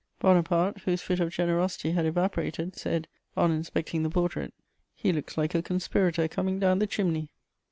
[0.19, 3.07] Bonaparte, whose fit of generosity had evaporated, said,
[3.37, 4.51] on inspecting the portrait:
[4.95, 7.29] "He looks like a conspirator coming down the chimney."